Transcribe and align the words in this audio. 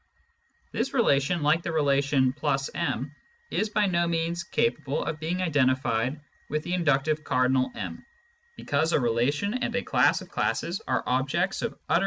This 0.71 0.93
relation, 0.95 1.43
like 1.43 1.61
the 1.61 1.71
relation 1.71 2.33
\ 2.73 2.73
m, 2.73 3.11
is 3.51 3.69
by 3.69 3.85
no 3.85 4.07
means 4.07 4.41
capable 4.43 5.03
of 5.05 5.19
being 5.19 5.43
identified 5.43 6.19
with 6.49 6.63
the 6.63 6.73
inductive 6.73 7.23
cardinal 7.23 7.65
number 7.75 7.99
m, 7.99 8.05
because 8.57 8.93
a 8.93 8.99
relation 8.99 9.53
and 9.53 9.75
a 9.75 9.83
class 9.83 10.21
of 10.21 10.29
classes 10.29 10.81
are 10.87 11.03
objects 11.05 11.61
1 11.61 11.75
Vol. 11.87 11.97